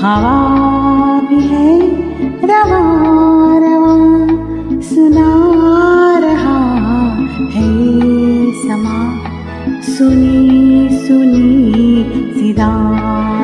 [0.00, 0.36] हवा
[1.28, 1.72] भी है,
[2.50, 2.78] रवा
[3.64, 3.96] रवा,
[4.80, 5.32] सुना
[6.18, 6.60] रहा
[7.54, 7.66] है
[8.62, 9.00] समा।
[9.88, 12.70] सुनी सुनी सीधा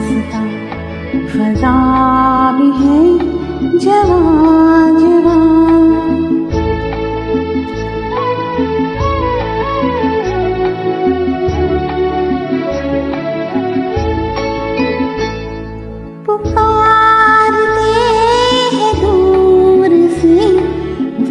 [0.00, 0.42] सीधा
[1.28, 1.76] फजा
[2.58, 2.98] भी है,
[3.78, 4.69] जवा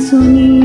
[0.00, 0.59] 诉你。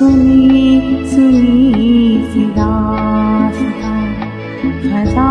[0.00, 1.56] सुनी सुनी
[2.32, 2.68] सिदा
[3.56, 5.26] सिदा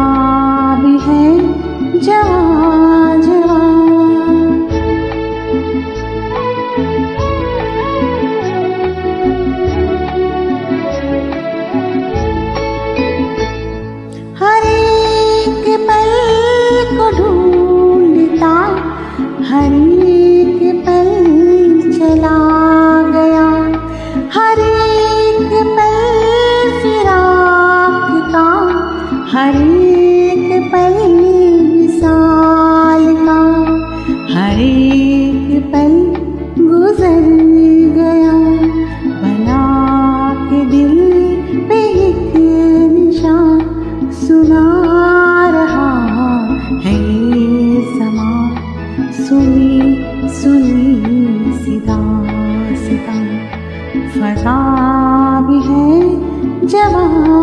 [0.82, 1.24] भी है
[2.08, 2.42] जवा
[3.26, 3.58] जवा
[14.42, 16.14] हर एक पल
[16.98, 18.54] को ढूंढता
[19.52, 20.09] हरी
[56.70, 57.39] 家门。